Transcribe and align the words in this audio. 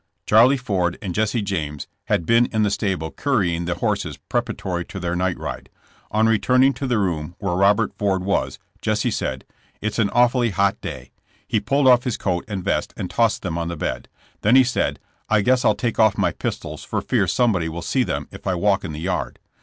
Charlie 0.25 0.57
Ford 0.57 0.97
and 0.99 1.13
Jesse 1.13 1.43
James 1.43 1.85
had 2.05 2.25
been 2.25 2.47
in 2.47 2.63
the 2.63 2.71
stable 2.71 3.11
currying 3.11 3.65
the 3.65 3.75
horses 3.75 4.17
preparatory 4.17 4.83
to 4.85 4.99
their 4.99 5.15
night 5.15 5.37
ride. 5.37 5.69
On 6.09 6.25
return 6.27 6.63
ing 6.63 6.73
to 6.73 6.87
the 6.87 6.97
room 6.97 7.35
where 7.37 7.53
Robert 7.53 7.93
Ford 7.99 8.23
was, 8.23 8.57
Jesse 8.81 9.11
said: 9.11 9.45
*'It's 9.79 9.99
an 9.99 10.09
awfully 10.09 10.49
hot 10.49 10.81
day." 10.81 11.11
He 11.47 11.59
pulled 11.59 11.87
off 11.87 12.03
his 12.03 12.17
coat 12.17 12.45
and 12.47 12.63
vest 12.63 12.95
and 12.97 13.11
tossed 13.11 13.43
them 13.43 13.59
on 13.59 13.67
the 13.67 13.77
bed. 13.77 14.09
Then 14.41 14.55
he 14.55 14.63
said, 14.63 14.99
''I 15.29 15.43
guess 15.43 15.63
I'll 15.63 15.75
take 15.75 15.99
off 15.99 16.17
my 16.17 16.31
pistols 16.31 16.83
for 16.83 16.99
fear 17.03 17.27
somebody 17.27 17.69
will 17.69 17.83
see 17.83 18.01
them 18.03 18.27
if 18.31 18.47
I 18.47 18.55
walk 18.55 18.83
in 18.83 18.93
the 18.93 18.99
yard." 19.01 19.37